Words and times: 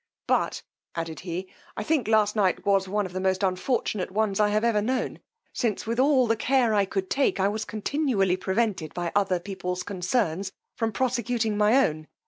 But, 0.25 0.63
added 0.95 1.19
he, 1.19 1.47
I 1.77 1.83
think 1.83 2.07
last 2.07 2.35
night 2.35 2.65
was 2.65 2.87
one 2.89 3.05
of 3.05 3.13
the 3.13 3.19
most 3.19 3.43
unfortunate 3.43 4.09
ones 4.09 4.39
I 4.39 4.47
have 4.49 4.63
ever 4.63 4.81
known, 4.81 5.19
since, 5.53 5.85
with 5.85 5.99
all 5.99 6.25
the 6.25 6.35
care 6.35 6.73
I 6.73 6.85
could 6.85 7.07
take, 7.07 7.39
I 7.39 7.47
was 7.47 7.65
continually 7.65 8.35
prevented 8.35 8.95
by 8.95 9.11
other 9.15 9.39
people's 9.39 9.83
concerns 9.83 10.53
from 10.75 10.91
prosecuting 10.91 11.55
my 11.55 11.77
own. 11.85 12.07